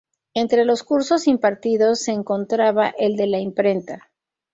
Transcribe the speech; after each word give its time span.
Entre 0.33 0.65
los 0.65 0.81
cursos 0.81 1.27
impartidos 1.27 1.99
se 1.99 2.11
encontraba 2.11 2.87
el 2.89 3.15
de 3.15 3.27
la 3.27 3.37
imprenta. 3.39 4.09